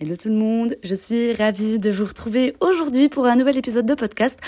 [0.00, 3.84] Hello tout le monde, je suis ravie de vous retrouver aujourd'hui pour un nouvel épisode
[3.84, 4.38] de podcast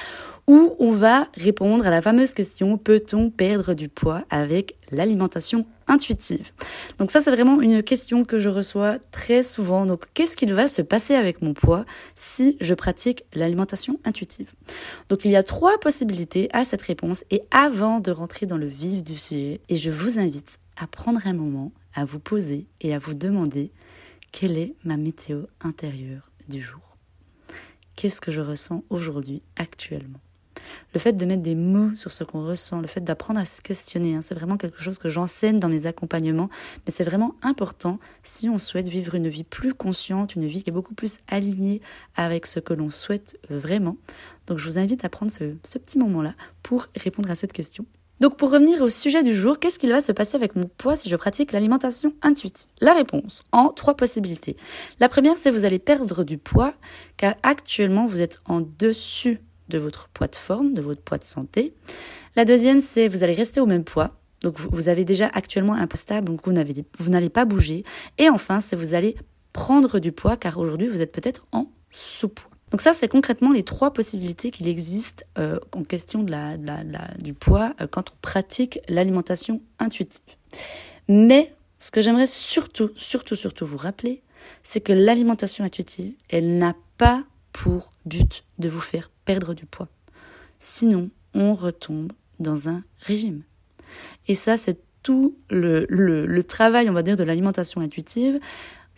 [0.47, 6.53] où on va répondre à la fameuse question peut-on perdre du poids avec l'alimentation intuitive?
[6.99, 9.87] Donc ça c'est vraiment une question que je reçois très souvent.
[9.87, 14.53] Donc qu'est-ce qu'il va se passer avec mon poids si je pratique l'alimentation intuitive?
[15.09, 18.67] Donc il y a trois possibilités à cette réponse et avant de rentrer dans le
[18.67, 22.95] vif du sujet, et je vous invite à prendre un moment à vous poser et
[22.95, 23.73] à vous demander
[24.33, 26.97] quelle est ma météo intérieure du jour?
[27.97, 30.21] Qu'est-ce que je ressens aujourd'hui, actuellement?
[30.95, 33.61] Le fait de mettre des mots sur ce qu'on ressent, le fait d'apprendre à se
[33.61, 36.49] questionner, hein, c'est vraiment quelque chose que j'enseigne dans mes accompagnements,
[36.87, 40.71] mais c'est vraiment important si on souhaite vivre une vie plus consciente, une vie qui
[40.71, 41.81] est beaucoup plus alignée
[42.15, 43.97] avec ce que l'on souhaite vraiment.
[44.47, 47.87] Donc je vous invite à prendre ce, ce petit moment-là pour répondre à cette question.
[48.21, 50.95] Donc pour revenir au sujet du jour, qu'est-ce qu'il va se passer avec mon poids
[50.95, 52.67] si je pratique l'alimentation intuitive?
[52.81, 54.57] La réponse en trois possibilités.
[54.99, 56.75] La première, c'est vous allez perdre du poids
[57.17, 59.41] car actuellement vous êtes en dessus
[59.71, 61.73] de votre poids de forme, de votre poids de santé.
[62.37, 64.19] La deuxième, c'est vous allez rester au même poids.
[64.43, 66.53] Donc vous avez déjà actuellement un poids stable, donc vous
[67.11, 67.85] n'allez pas bouger.
[68.19, 69.17] Et enfin, c'est vous allez
[69.55, 72.50] prendre du poids car aujourd'hui vous êtes peut-être en sous-poids.
[72.71, 76.25] Donc ça, c'est concrètement les trois possibilités qu'il existe euh, en question
[77.19, 80.23] du poids euh, quand on pratique l'alimentation intuitive.
[81.09, 84.23] Mais ce que j'aimerais surtout, surtout, surtout vous rappeler,
[84.63, 89.89] c'est que l'alimentation intuitive, elle n'a pas pour but de vous faire perdre du poids.
[90.59, 93.43] Sinon, on retombe dans un régime.
[94.29, 98.39] Et ça, c'est tout le, travail, on va dire, de l'alimentation intuitive.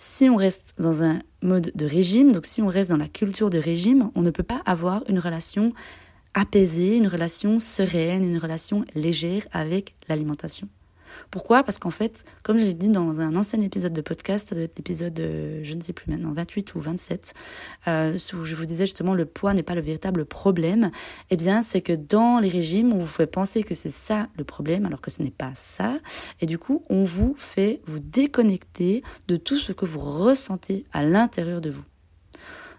[0.04, 3.50] Si on reste dans un mode de régime, donc si on reste dans la culture
[3.50, 5.72] de régime, on ne peut pas avoir une relation
[6.34, 10.66] apaisée, une relation sereine, une relation légère avec l'alimentation.
[11.30, 11.62] Pourquoi?
[11.62, 15.60] Parce qu'en fait, comme je l'ai dit dans un ancien épisode de podcast, l'épisode, euh,
[15.62, 17.34] je ne sais plus maintenant, 28 ou 27,
[17.88, 20.90] euh, où je vous disais justement le poids n'est pas le véritable problème,
[21.30, 24.44] eh bien c'est que dans les régimes, on vous fait penser que c'est ça le
[24.44, 25.98] problème, alors que ce n'est pas ça.
[26.40, 31.02] Et du coup, on vous fait vous déconnecter de tout ce que vous ressentez à
[31.02, 31.91] l'intérieur de vous.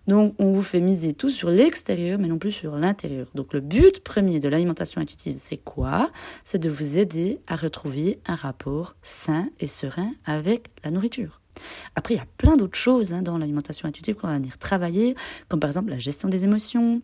[0.08, 3.28] Donc on vous fait miser tout sur l'extérieur, mais non plus sur l'intérieur.
[3.36, 6.10] Donc le but premier de l'alimentation intuitive, c'est quoi?
[6.44, 11.40] C'est de vous aider à retrouver un rapport sain et serein avec la nourriture.
[11.96, 15.16] Après, il y a plein d'autres choses hein, dans l'alimentation intuitive qu'on va venir travailler,
[15.48, 17.02] comme par exemple la gestion des émotions,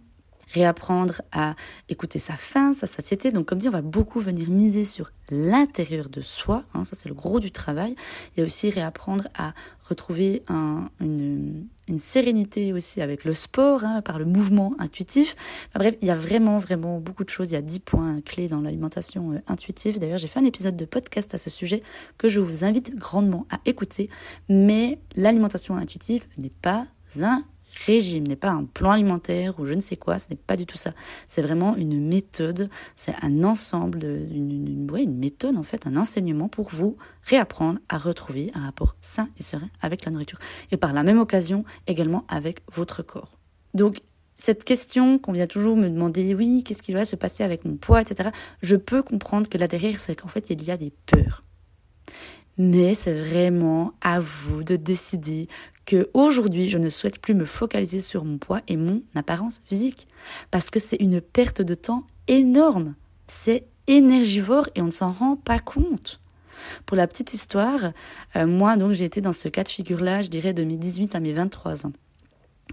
[0.53, 1.55] réapprendre à
[1.89, 3.31] écouter sa faim, sa satiété.
[3.31, 6.63] Donc, comme dit, on va beaucoup venir miser sur l'intérieur de soi.
[6.73, 7.95] Hein, ça, c'est le gros du travail.
[8.35, 9.53] Il y a aussi réapprendre à
[9.87, 10.43] retrouver
[10.99, 11.67] une,
[11.97, 15.35] sérénité aussi avec le sport, hein, par le mouvement intuitif.
[15.73, 17.49] bref, il y a vraiment, vraiment beaucoup de choses.
[17.51, 19.97] Il y a dix points clés dans l'alimentation euh, intuitive.
[19.97, 21.81] D'ailleurs, j'ai fait un épisode de podcast à ce sujet
[22.19, 24.09] que je vous invite grandement à écouter.
[24.49, 26.85] Mais l'alimentation intuitive n'est pas
[27.21, 27.43] un
[27.85, 30.65] régime, n'est pas un plan alimentaire ou je ne sais quoi, ce n'est pas du
[30.65, 30.93] tout ça.
[31.27, 36.69] C'est vraiment une méthode, c'est un ensemble, une, une méthode en fait, un enseignement pour
[36.69, 40.39] vous réapprendre à retrouver un rapport sain et serein avec la nourriture.
[40.71, 43.37] Et par la même occasion également avec votre corps.
[43.73, 44.01] Donc
[44.35, 47.75] cette question qu'on vient toujours me demander, oui, qu'est-ce qui va se passer avec mon
[47.75, 48.29] poids, etc.,
[48.61, 51.43] je peux comprendre que là derrière, c'est qu'en fait, il y a des peurs.
[52.57, 55.49] Mais c'est vraiment à vous de décider
[56.13, 60.07] aujourd'hui, je ne souhaite plus me focaliser sur mon poids et mon apparence physique.
[60.51, 62.95] Parce que c'est une perte de temps énorme.
[63.27, 66.19] C'est énergivore et on ne s'en rend pas compte.
[66.85, 67.91] Pour la petite histoire,
[68.35, 71.15] euh, moi, donc, j'ai été dans ce cas de figure-là, je dirais, de mes 18
[71.15, 71.93] à mes 23 ans.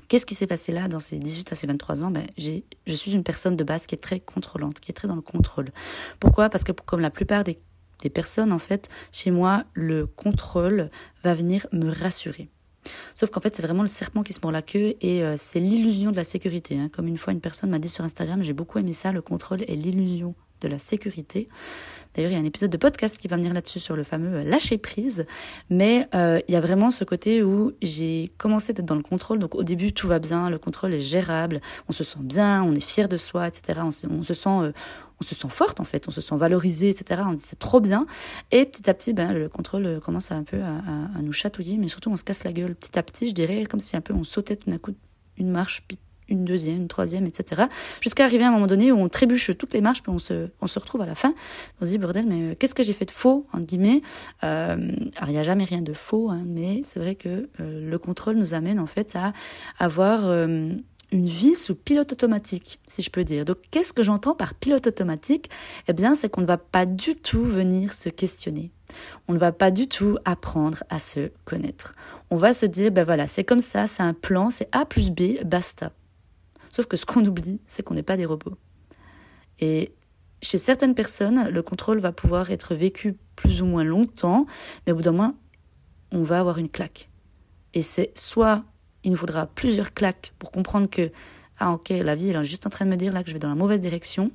[0.08, 2.10] Qu'est-ce qui s'est passé là dans ces 18 à ces 23 ans?
[2.10, 5.16] Ben, Je suis une personne de base qui est très contrôlante, qui est très dans
[5.16, 5.70] le contrôle.
[6.20, 6.48] Pourquoi?
[6.48, 7.58] Parce que comme la plupart des
[8.10, 10.90] personnes, en fait, chez moi, le contrôle
[11.24, 12.50] va venir me rassurer.
[13.14, 15.60] Sauf qu'en fait, c'est vraiment le serpent qui se mord la queue et euh, c'est
[15.60, 16.78] l'illusion de la sécurité.
[16.78, 16.88] Hein.
[16.92, 19.62] Comme une fois, une personne m'a dit sur Instagram, j'ai beaucoup aimé ça, le contrôle
[19.62, 21.48] est l'illusion de la sécurité.
[22.16, 24.38] D'ailleurs, il y a un épisode de podcast qui va venir là-dessus sur le fameux
[24.38, 25.26] euh, lâcher prise.
[25.68, 29.38] Mais euh, il y a vraiment ce côté où j'ai commencé d'être dans le contrôle.
[29.38, 31.60] Donc au début, tout va bien, le contrôle est gérable,
[31.90, 33.80] on se sent bien, on est fier de soi, etc.
[33.82, 34.72] On se, sent euh,
[35.20, 37.20] on se sent forte en fait, on se sent valorisé, etc.
[37.26, 38.06] On dit c'est trop bien.
[38.50, 41.88] Et petit à petit, ben, le contrôle commence un peu à, à, nous chatouiller, mais
[41.88, 44.14] surtout on se casse la gueule petit à petit, je dirais, comme si un peu
[44.14, 44.92] on sautait tout d'un coup
[45.36, 47.64] une marche, puis une deuxième, une troisième, etc.
[48.00, 50.48] Jusqu'à arriver à un moment donné où on trébuche toutes les marches, puis on se,
[50.60, 51.34] on se retrouve à la fin.
[51.80, 54.02] On se dit, bordel, mais euh, qu'est-ce que j'ai fait de faux, entre guillemets?
[54.44, 54.76] Euh,
[55.16, 57.98] Alors, il n'y a jamais rien de faux, hein, mais c'est vrai que euh, le
[57.98, 59.32] contrôle nous amène en fait à
[59.78, 60.70] avoir euh,
[61.12, 63.44] une vie sous pilote automatique, si je peux dire.
[63.44, 65.50] Donc, qu'est-ce que j'entends par pilote automatique?
[65.88, 68.72] Eh bien, c'est qu'on ne va pas du tout venir se questionner.
[69.28, 71.94] On ne va pas du tout apprendre à se connaître.
[72.30, 75.10] On va se dire, ben voilà, c'est comme ça, c'est un plan, c'est A plus
[75.10, 75.92] B, basta.
[76.76, 78.58] Sauf que ce qu'on oublie, c'est qu'on n'est pas des robots.
[79.60, 79.94] Et
[80.42, 84.44] chez certaines personnes, le contrôle va pouvoir être vécu plus ou moins longtemps,
[84.84, 85.34] mais au bout d'un moment,
[86.12, 87.08] on va avoir une claque.
[87.72, 88.62] Et c'est soit
[89.04, 91.10] il nous faudra plusieurs claques pour comprendre que,
[91.60, 93.32] ah ok, la vie elle est juste en train de me dire là que je
[93.32, 94.30] vais dans la mauvaise direction.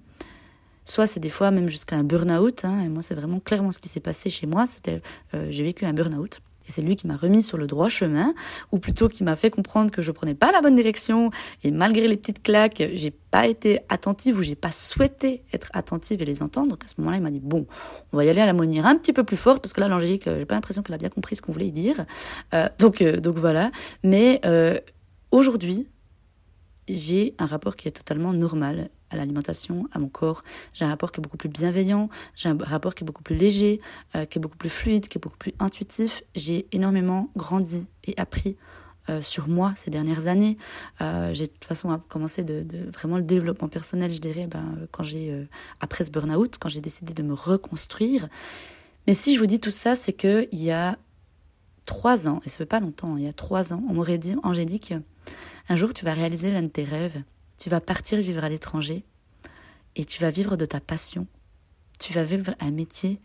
[0.83, 2.65] Soit c'est des fois même jusqu'à un burn-out.
[2.65, 4.65] Hein, et moi, c'est vraiment clairement ce qui s'est passé chez moi.
[4.65, 4.99] C'était,
[5.35, 6.41] euh, j'ai vécu un burn-out.
[6.67, 8.33] Et c'est lui qui m'a remis sur le droit chemin,
[8.71, 11.31] ou plutôt qui m'a fait comprendre que je prenais pas la bonne direction.
[11.63, 16.21] Et malgré les petites claques, j'ai pas été attentive ou j'ai pas souhaité être attentive
[16.21, 16.69] et les entendre.
[16.69, 17.65] Donc à ce moment-là, il m'a dit bon,
[18.13, 19.87] on va y aller à la monnière un petit peu plus fort parce que là,
[19.87, 22.05] l'Angélique, j'ai pas l'impression qu'elle a bien compris ce qu'on voulait y dire.
[22.53, 23.71] Euh, donc euh, donc voilà.
[24.03, 24.79] Mais euh,
[25.31, 25.89] aujourd'hui,
[26.87, 30.43] j'ai un rapport qui est totalement normal à l'alimentation, à mon corps.
[30.73, 33.35] J'ai un rapport qui est beaucoup plus bienveillant, j'ai un rapport qui est beaucoup plus
[33.35, 33.81] léger,
[34.15, 36.23] euh, qui est beaucoup plus fluide, qui est beaucoup plus intuitif.
[36.35, 38.57] J'ai énormément grandi et appris
[39.09, 40.57] euh, sur moi ces dernières années.
[41.01, 45.03] Euh, j'ai de toute façon commencé de, vraiment le développement personnel, je dirais, ben, quand
[45.03, 45.47] j'ai
[45.79, 48.27] après ce burn-out, quand j'ai décidé de me reconstruire.
[49.07, 50.97] Mais si je vous dis tout ça, c'est que il y a
[51.85, 54.35] trois ans, et ça fait pas longtemps, il y a trois ans, on m'aurait dit,
[54.43, 54.93] Angélique,
[55.69, 57.21] un jour tu vas réaliser l'un de tes rêves,
[57.57, 59.03] tu vas partir vivre à l'étranger
[59.95, 61.27] et tu vas vivre de ta passion.
[61.99, 63.19] Tu vas vivre un métier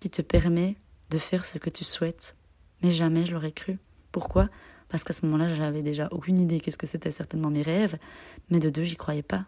[0.00, 0.76] qui te permet
[1.10, 2.36] de faire ce que tu souhaites.
[2.82, 3.78] Mais jamais je l'aurais cru.
[4.12, 4.48] Pourquoi?
[4.88, 7.98] Parce qu'à ce moment-là, j'avais déjà aucune idée qu'est-ce que c'était certainement mes rêves,
[8.48, 9.44] mais de deux, j'y croyais pas.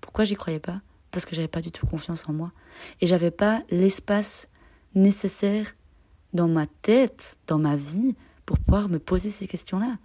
[0.00, 0.82] Pourquoi j'y croyais pas?
[1.12, 2.52] Parce que j'avais pas du tout confiance en moi
[3.00, 4.48] et j'avais pas l'espace
[4.94, 5.72] nécessaire
[6.32, 8.14] dans ma tête, dans ma vie,
[8.44, 9.98] pour pouvoir me poser ces questions-là,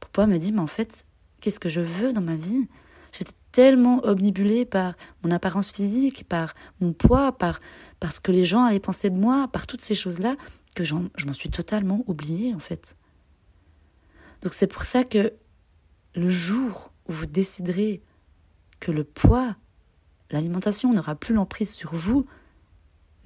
[0.00, 1.06] pour pouvoir me dire, mais en fait,
[1.40, 2.68] qu'est-ce que je veux dans ma vie?
[3.12, 7.60] J'étais tellement omnibulée par mon apparence physique, par mon poids, par,
[8.00, 10.36] par ce que les gens allaient penser de moi, par toutes ces choses-là,
[10.74, 12.96] que je m'en suis totalement oubliée, en fait.
[14.42, 15.32] Donc c'est pour ça que
[16.14, 18.02] le jour où vous déciderez
[18.80, 19.56] que le poids,
[20.30, 22.26] l'alimentation n'aura plus l'emprise sur vous,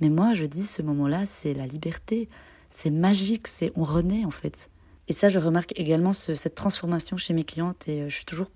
[0.01, 2.29] mais moi je dis ce moment-là, c'est la liberté,
[2.71, 4.71] c'est magique, c'est on renaît en fait.
[5.09, 8.25] Et ça, je remarque également ce, cette transformation chez mes clientes et euh, je suis
[8.27, 8.51] toujours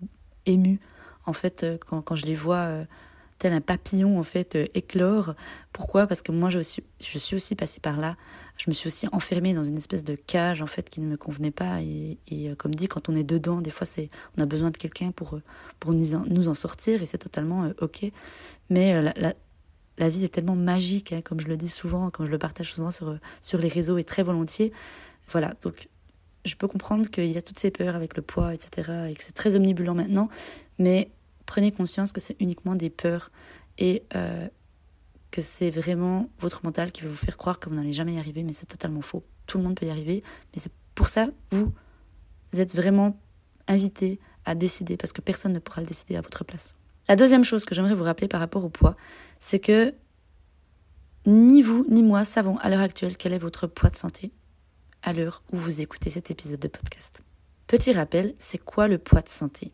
[0.44, 0.80] émue
[1.24, 2.84] en fait, euh, quand, quand je les vois euh,
[3.38, 5.34] tel un papillon, en fait, éclore.
[5.72, 6.06] Pourquoi?
[6.06, 8.16] Parce que moi, je suis, je suis aussi passée par là.
[8.56, 11.16] Je me suis aussi enfermée dans une espèce de cage, en fait, qui ne me
[11.16, 11.80] convenait pas.
[11.80, 14.76] Et, et comme dit, quand on est dedans, des fois, c'est, on a besoin de
[14.76, 15.40] quelqu'un pour,
[15.80, 18.04] pour nous, en, nous en sortir, et c'est totalement OK.
[18.70, 19.34] Mais la,
[19.98, 22.72] la, vie est tellement magique, hein, comme je le dis souvent, comme je le partage
[22.72, 24.72] souvent sur, sur les réseaux et très volontiers.
[25.28, 25.88] Voilà, donc
[26.44, 29.22] je peux comprendre qu'il y a toutes ces peurs avec le poids, etc., et que
[29.22, 30.28] c'est très omnibulant maintenant,
[30.78, 31.10] mais
[31.46, 33.30] prenez conscience que c'est uniquement des peurs
[33.78, 34.48] et euh,
[35.30, 38.18] que c'est vraiment votre mental qui va vous faire croire que vous n'allez jamais y
[38.18, 39.22] arriver, mais c'est totalement faux.
[39.46, 40.22] Tout le monde peut y arriver,
[40.54, 41.72] mais c'est pour ça, vous,
[42.52, 43.16] vous êtes vraiment
[43.68, 46.74] invité à décider, parce que personne ne pourra le décider à votre place.
[47.08, 48.96] La deuxième chose que j'aimerais vous rappeler par rapport au poids,
[49.40, 49.94] c'est que
[51.26, 54.32] ni vous ni moi savons à l'heure actuelle quel est votre poids de santé
[55.02, 57.22] à l'heure où vous écoutez cet épisode de podcast.
[57.66, 59.72] Petit rappel, c'est quoi le poids de santé?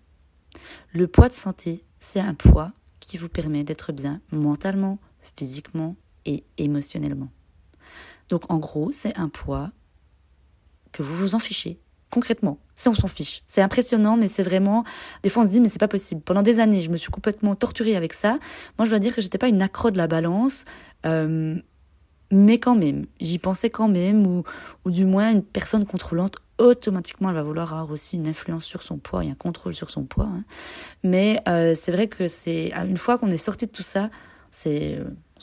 [0.92, 4.99] Le poids de santé, c'est un poids qui vous permet d'être bien mentalement,
[5.37, 7.30] physiquement et émotionnellement.
[8.28, 9.70] Donc en gros, c'est un poids
[10.92, 11.80] que vous vous en fichez.
[12.10, 13.42] Concrètement, si on s'en fiche.
[13.46, 14.84] C'est impressionnant, mais c'est vraiment.
[15.22, 16.22] Des fois, on se dit, mais c'est pas possible.
[16.22, 18.38] Pendant des années, je me suis complètement torturée avec ça.
[18.78, 20.64] Moi, je dois dire que j'étais pas une accro de la balance.
[21.04, 21.56] Euh,
[22.30, 24.44] mais quand même, j'y pensais quand même, ou,
[24.84, 28.82] ou du moins une personne contrôlante, automatiquement, elle va vouloir avoir aussi une influence sur
[28.82, 30.26] son poids et un contrôle sur son poids.
[30.26, 30.44] Hein.
[31.04, 34.10] Mais euh, c'est vrai que c'est une fois qu'on est sorti de tout ça,
[34.50, 34.98] c'est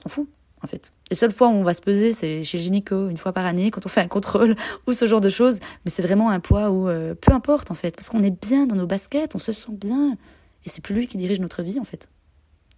[0.05, 0.91] on s'en fout en fait.
[1.09, 3.71] Les seules fois où on va se peser, c'est chez gynéco, une fois par année,
[3.71, 4.55] quand on fait un contrôle
[4.87, 5.59] ou ce genre de choses.
[5.85, 8.65] Mais c'est vraiment un poids où euh, peu importe en fait, parce qu'on est bien
[8.65, 10.17] dans nos baskets, on se sent bien,
[10.65, 12.09] et c'est plus lui qui dirige notre vie en fait.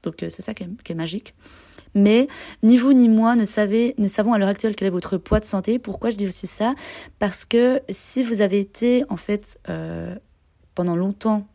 [0.04, 1.34] Donc euh, c'est ça qui est, magique.
[1.96, 2.28] Mais
[2.62, 5.80] ni vous ni moi ne, savons à l'heure actuelle quel est votre poids de santé.
[5.80, 6.76] Pourquoi je dis aussi ça?
[7.18, 10.16] Parce que si vous avez été en fait euh,
[10.76, 11.48] pendant longtemps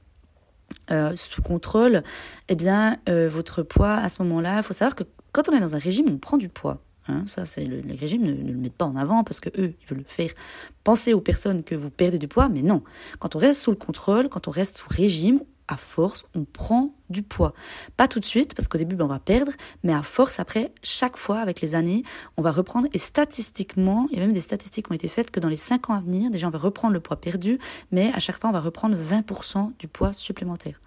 [1.14, 2.02] sous contrôle,
[2.48, 5.74] eh bien votre poids à ce moment-là, il faut savoir que quand on est dans
[5.74, 6.82] un régime, on prend du poids.
[7.08, 9.48] Hein, ça, c'est le, les régimes ne, ne, le mettent pas en avant parce que
[9.60, 10.30] eux, ils veulent faire
[10.84, 12.82] penser aux personnes que vous perdez du poids, mais non.
[13.18, 16.94] Quand on reste sous le contrôle, quand on reste sous régime, à force, on prend
[17.10, 17.52] du poids.
[17.96, 20.72] Pas tout de suite, parce qu'au début, ben, on va perdre, mais à force, après,
[20.82, 22.02] chaque fois, avec les années,
[22.36, 22.88] on va reprendre.
[22.92, 25.56] Et statistiquement, il y a même des statistiques qui ont été faites que dans les
[25.56, 27.58] 5 ans à venir, déjà, on va reprendre le poids perdu,
[27.90, 30.80] mais à chaque fois, on va reprendre 20% du poids supplémentaire.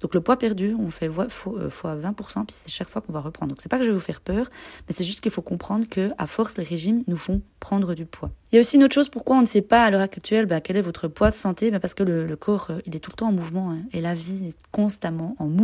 [0.00, 3.20] Donc le poids perdu, on fait euh, fois 20%, puis c'est chaque fois qu'on va
[3.20, 3.50] reprendre.
[3.50, 4.46] Donc c'est pas que je vais vous faire peur,
[4.88, 8.06] mais c'est juste qu'il faut comprendre que à force, les régimes nous font prendre du
[8.06, 8.30] poids.
[8.50, 10.46] Il y a aussi une autre chose, pourquoi on ne sait pas à l'heure actuelle
[10.46, 11.70] bah, quel est votre poids de santé?
[11.70, 13.78] Bah, Parce que le, le, corps, euh, il est tout le temps en mouvement, hein,
[13.92, 15.61] et la vie est constamment en mouvement,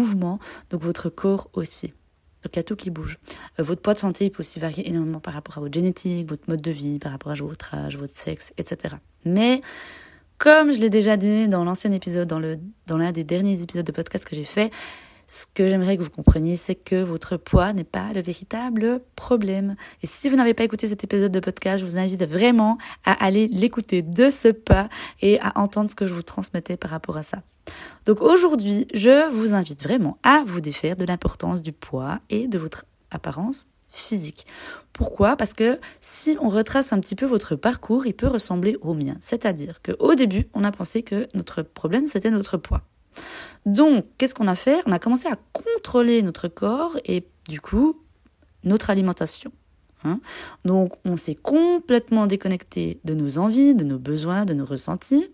[0.70, 1.92] donc votre corps aussi.
[2.42, 3.18] Donc il y a tout qui bouge.
[3.58, 6.28] Euh, votre poids de santé il peut aussi varier énormément par rapport à votre génétique,
[6.28, 8.96] votre mode de vie, par rapport à votre âge, votre sexe, etc.
[9.24, 9.60] Mais
[10.38, 14.24] comme je l'ai déjà dit dans l'ancien épisode, dans l'un des derniers épisodes de podcast
[14.24, 14.70] que j'ai fait,
[15.28, 19.76] ce que j'aimerais que vous compreniez, c'est que votre poids n'est pas le véritable problème.
[20.02, 23.12] Et si vous n'avez pas écouté cet épisode de podcast, je vous invite vraiment à
[23.24, 24.88] aller l'écouter de ce pas
[25.20, 27.42] et à entendre ce que je vous transmettais par rapport à ça.
[28.06, 32.58] Donc aujourd'hui, je vous invite vraiment à vous défaire de l'importance du poids et de
[32.58, 34.46] votre apparence physique.
[34.94, 35.36] Pourquoi?
[35.36, 39.16] Parce que si on retrace un petit peu votre parcours, il peut ressembler au mien.
[39.20, 42.82] C'est-à-dire qu'au début, on a pensé que notre problème, c'était notre poids.
[43.66, 44.80] Donc, qu'est-ce qu'on a fait?
[44.86, 48.00] On a commencé à contrôler notre corps et du coup,
[48.64, 49.52] notre alimentation.
[50.04, 50.20] Hein
[50.64, 55.28] Donc, on s'est complètement déconnecté de nos envies, de nos besoins, de nos ressentis.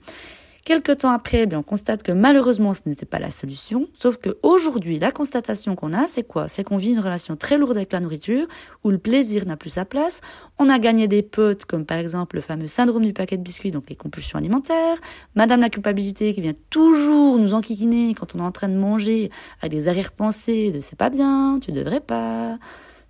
[0.64, 3.86] Quelque temps après, bien, on constate que malheureusement, ce n'était pas la solution.
[4.00, 6.48] Sauf qu'aujourd'hui, la constatation qu'on a, c'est quoi?
[6.48, 8.46] C'est qu'on vit une relation très lourde avec la nourriture,
[8.82, 10.22] où le plaisir n'a plus sa place.
[10.58, 13.72] On a gagné des potes, comme par exemple le fameux syndrome du paquet de biscuits,
[13.72, 14.96] donc les compulsions alimentaires.
[15.34, 19.30] Madame la culpabilité qui vient toujours nous enquiquiner quand on est en train de manger,
[19.60, 22.58] avec des arrière-pensées de c'est pas bien, tu devrais pas,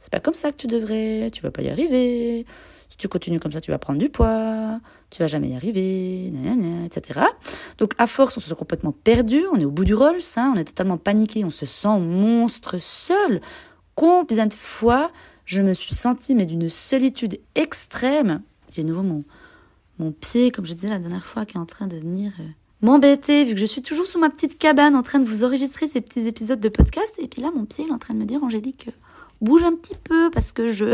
[0.00, 2.46] c'est pas comme ça que tu devrais, tu vas pas y arriver.
[2.91, 6.33] Si tu continues comme ça, tu vas prendre du poids, tu vas jamais y arriver,
[6.85, 7.21] etc.
[7.79, 10.50] Donc à force, on se sent complètement perdu, on est au bout du rôle, ça,
[10.55, 13.41] on est totalement paniqué, on se sent monstre seul.
[13.95, 15.11] Combien de fois
[15.45, 18.43] je me suis sentie mais d'une solitude extrême.
[18.73, 19.25] J'ai nouveau mon,
[19.99, 22.45] mon pied, comme je disais la dernière fois, qui est en train de venir euh,
[22.81, 25.87] m'embêter, vu que je suis toujours sous ma petite cabane en train de vous enregistrer
[25.87, 27.14] ces petits épisodes de podcast.
[27.19, 28.91] Et puis là, mon pied il est en train de me dire, Angélique,
[29.41, 30.87] bouge un petit peu parce que je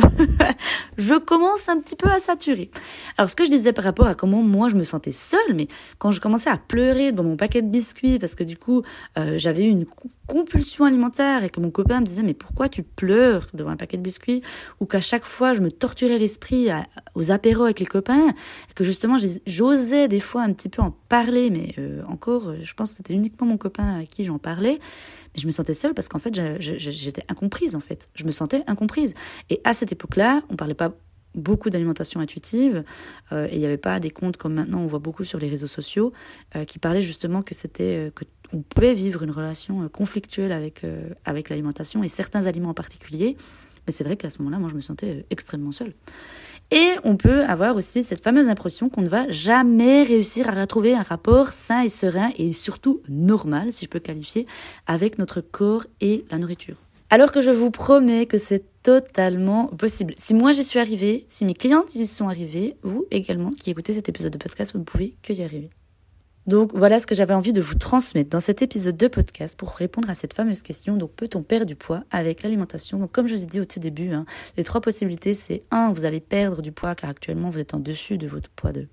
[0.99, 2.71] je commence un petit peu à saturer.
[3.17, 5.69] Alors ce que je disais par rapport à comment moi je me sentais seule, mais
[5.99, 8.83] quand je commençais à pleurer devant mon paquet de biscuits parce que du coup
[9.19, 9.87] euh, j'avais une
[10.27, 13.97] compulsion alimentaire et que mon copain me disait mais pourquoi tu pleures devant un paquet
[13.97, 14.43] de biscuits
[14.81, 16.69] ou qu'à chaque fois je me torturais l'esprit
[17.15, 18.33] aux apéros avec les copains
[18.77, 19.17] que justement
[19.47, 23.15] j'osais des fois un petit peu en parler mais euh, encore je pense que c'était
[23.15, 24.79] uniquement mon copain à qui j'en parlais
[25.35, 28.09] mais je me sentais seule parce qu'en fait, j'étais incomprise, en fait.
[28.15, 29.15] Je me sentais incomprise.
[29.49, 30.93] Et à cette époque-là, on parlait pas
[31.35, 32.85] beaucoup d'alimentation intuitive
[33.33, 35.49] euh, et il n'y avait pas des comptes comme maintenant on voit beaucoup sur les
[35.49, 36.13] réseaux sociaux
[36.57, 40.83] euh, qui parlaient justement que c'était euh, que on pouvait vivre une relation conflictuelle avec
[41.25, 43.37] avec l'alimentation et certains aliments en particulier
[43.87, 45.95] mais c'est vrai qu'à ce moment-là moi je me sentais extrêmement seule
[46.73, 50.95] et on peut avoir aussi cette fameuse impression qu'on ne va jamais réussir à retrouver
[50.95, 54.47] un rapport sain et serein et surtout normal, si je peux qualifier,
[54.87, 56.77] avec notre corps et la nourriture.
[57.13, 60.15] Alors que je vous promets que c'est totalement possible.
[60.17, 63.93] Si moi j'y suis arrivée, si mes clientes y sont arrivées, vous également qui écoutez
[63.93, 65.71] cet épisode de podcast, vous ne pouvez que y arriver.
[66.47, 69.71] Donc voilà ce que j'avais envie de vous transmettre dans cet épisode de podcast pour
[69.71, 70.97] répondre à cette fameuse question.
[70.97, 73.01] Donc peut-on perdre du poids avec l'alimentation?
[73.01, 74.25] Donc comme je vous ai dit au tout début, hein,
[74.57, 77.81] les trois possibilités, c'est un, vous allez perdre du poids car actuellement vous êtes en
[77.81, 78.87] dessus de votre poids de,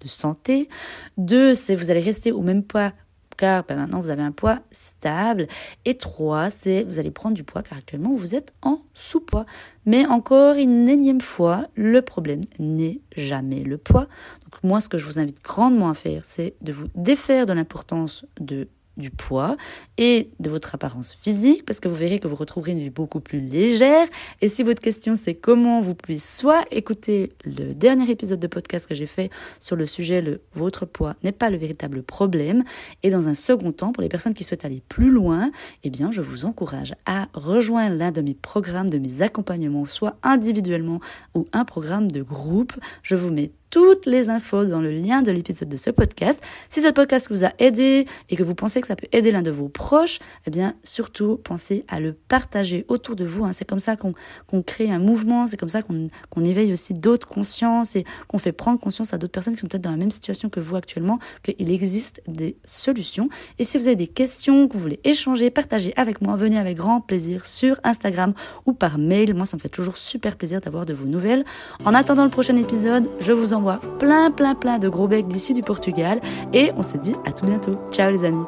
[0.00, 0.70] de santé.
[1.18, 2.94] Deux, c'est vous allez rester au même poids
[3.38, 5.46] car ben, maintenant vous avez un poids stable.
[5.86, 9.46] Et trois, c'est vous allez prendre du poids car actuellement vous êtes en sous-poids.
[9.86, 14.06] Mais encore une énième fois, le problème n'est jamais le poids.
[14.44, 17.54] Donc moi, ce que je vous invite grandement à faire, c'est de vous défaire de
[17.54, 18.68] l'importance de
[18.98, 19.56] du poids
[19.96, 23.20] et de votre apparence physique parce que vous verrez que vous retrouverez une vie beaucoup
[23.20, 24.06] plus légère.
[24.40, 28.86] Et si votre question c'est comment vous pouvez soit écouter le dernier épisode de podcast
[28.86, 32.64] que j'ai fait sur le sujet le votre poids n'est pas le véritable problème
[33.02, 35.50] et dans un second temps pour les personnes qui souhaitent aller plus loin,
[35.84, 40.16] eh bien je vous encourage à rejoindre l'un de mes programmes de mes accompagnements soit
[40.22, 41.00] individuellement
[41.34, 42.72] ou un programme de groupe.
[43.02, 46.40] Je vous mets toutes les infos dans le lien de l'épisode de ce podcast.
[46.68, 49.42] Si ce podcast vous a aidé et que vous pensez que ça peut aider l'un
[49.42, 53.44] de vos proches, eh bien surtout pensez à le partager autour de vous.
[53.44, 53.52] Hein.
[53.52, 57.96] C'est comme ça qu'on crée un mouvement, c'est comme ça qu'on éveille aussi d'autres consciences
[57.96, 60.48] et qu'on fait prendre conscience à d'autres personnes qui sont peut-être dans la même situation
[60.48, 63.28] que vous actuellement, qu'il existe des solutions.
[63.58, 66.76] Et si vous avez des questions, que vous voulez échanger, partager avec moi, venez avec
[66.76, 68.34] grand plaisir sur Instagram
[68.66, 69.34] ou par mail.
[69.34, 71.44] Moi, ça me fait toujours super plaisir d'avoir de vos nouvelles.
[71.84, 75.54] En attendant le prochain épisode, je vous envoie plein, plein, plein de gros becs d'ici
[75.54, 76.20] du Portugal
[76.52, 77.72] et on se dit à tout bientôt.
[77.90, 78.44] Ciao les amis